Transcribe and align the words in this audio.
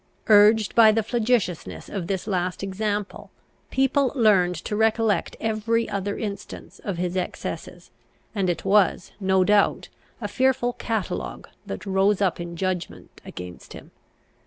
Urged 0.29 0.73
by 0.73 0.91
the 0.91 1.03
flagitiousness 1.03 1.87
of 1.87 2.07
this 2.07 2.25
last 2.25 2.63
example, 2.63 3.29
people 3.69 4.11
learned 4.15 4.55
to 4.55 4.75
recollect 4.75 5.37
every 5.39 5.87
other 5.87 6.17
instance 6.17 6.79
of 6.83 6.97
his 6.97 7.15
excesses, 7.15 7.91
and 8.33 8.49
it 8.49 8.65
was, 8.65 9.11
no 9.19 9.43
doubt, 9.43 9.89
a 10.19 10.27
fearful 10.27 10.73
catalogue 10.73 11.47
that 11.67 11.85
rose 11.85 12.19
up 12.19 12.39
in 12.39 12.55
judgment 12.55 13.21
against 13.23 13.73
him. 13.73 13.91